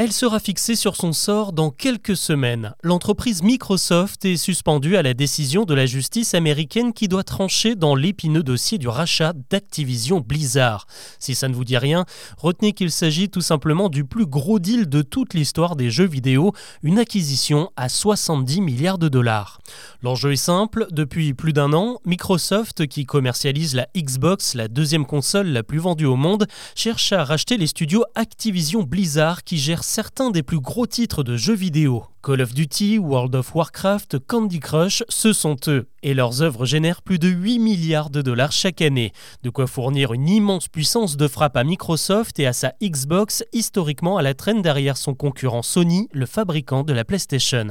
[0.00, 2.72] Elle sera fixée sur son sort dans quelques semaines.
[2.84, 7.96] L'entreprise Microsoft est suspendue à la décision de la justice américaine qui doit trancher dans
[7.96, 10.86] l'épineux dossier du rachat d'Activision Blizzard.
[11.18, 12.04] Si ça ne vous dit rien,
[12.36, 16.52] retenez qu'il s'agit tout simplement du plus gros deal de toute l'histoire des jeux vidéo,
[16.84, 19.60] une acquisition à 70 milliards de dollars.
[20.04, 25.48] L'enjeu est simple, depuis plus d'un an, Microsoft, qui commercialise la Xbox, la deuxième console
[25.48, 26.46] la plus vendue au monde,
[26.76, 31.36] cherche à racheter les studios Activision Blizzard qui gèrent certains des plus gros titres de
[31.36, 32.04] jeux vidéo.
[32.22, 37.02] Call of Duty, World of Warcraft, Candy Crush, ce sont eux, et leurs œuvres génèrent
[37.02, 39.12] plus de 8 milliards de dollars chaque année.
[39.42, 44.16] De quoi fournir une immense puissance de frappe à Microsoft et à sa Xbox, historiquement
[44.16, 47.68] à la traîne derrière son concurrent Sony, le fabricant de la PlayStation.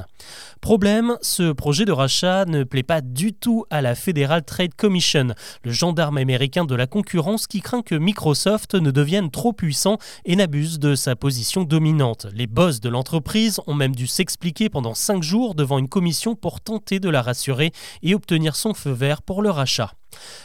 [0.62, 5.34] Problème, ce projet de rachat ne plaît pas du tout à la Federal Trade Commission,
[5.64, 10.36] le gendarme américain de la concurrence qui craint que Microsoft ne devienne trop puissant et
[10.36, 12.28] n'abuse de sa position dominante.
[12.34, 16.62] Les boss de l'entreprise ont même dû s'expliquer pendant cinq jours devant une commission pour
[16.62, 17.72] tenter de la rassurer
[18.04, 19.94] et obtenir son feu vert pour le rachat.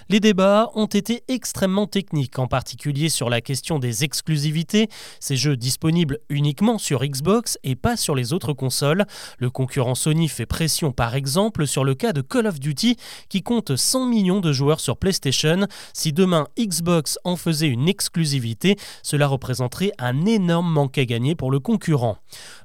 [0.08, 4.88] Les débats ont été extrêmement techniques, en particulier sur la question des exclusivités,
[5.20, 9.06] ces jeux disponibles uniquement sur Xbox et pas sur les autres consoles.
[9.38, 12.96] Le concurrent Sony fait pression par exemple sur le cas de Call of Duty
[13.28, 15.66] qui compte 100 millions de joueurs sur PlayStation.
[15.92, 21.50] Si demain Xbox en faisait une exclusivité, cela représenterait un énorme manque à gagner pour
[21.50, 22.16] le concurrent.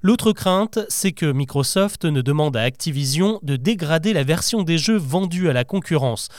[0.01, 4.97] L'autre crainte, c'est que Microsoft ne demande à Activision de dégrader la version des jeux
[4.97, 6.29] vendus à la concurrence.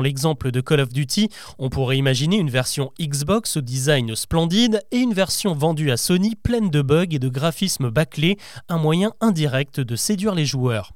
[0.00, 4.98] L'exemple de Call of Duty, on pourrait imaginer une version Xbox au design splendide et
[4.98, 9.80] une version vendue à Sony pleine de bugs et de graphismes bâclés, un moyen indirect
[9.80, 10.92] de séduire les joueurs.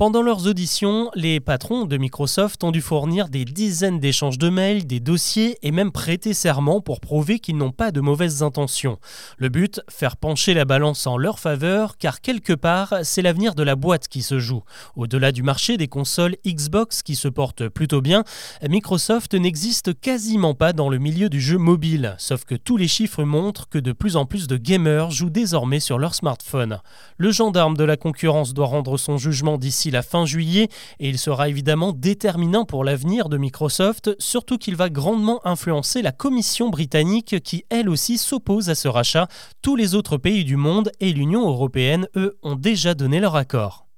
[0.00, 4.86] Pendant leurs auditions, les patrons de Microsoft ont dû fournir des dizaines d'échanges de mails,
[4.86, 8.96] des dossiers et même prêter serment pour prouver qu'ils n'ont pas de mauvaises intentions.
[9.36, 13.62] Le but, faire pencher la balance en leur faveur, car quelque part, c'est l'avenir de
[13.62, 14.62] la boîte qui se joue.
[14.96, 18.24] Au-delà du marché des consoles Xbox qui se portent plutôt bien,
[18.66, 23.24] Microsoft n'existe quasiment pas dans le milieu du jeu mobile, sauf que tous les chiffres
[23.24, 26.78] montrent que de plus en plus de gamers jouent désormais sur leur smartphone.
[27.18, 29.58] Le gendarme de la concurrence doit rendre son jugement
[29.90, 30.68] la fin juillet
[30.98, 36.12] et il sera évidemment déterminant pour l'avenir de Microsoft, surtout qu'il va grandement influencer la
[36.12, 39.28] Commission britannique qui elle aussi s'oppose à ce rachat.
[39.62, 43.89] Tous les autres pays du monde et l'Union européenne, eux, ont déjà donné leur accord.